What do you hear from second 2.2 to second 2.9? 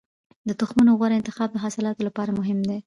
مهم دی.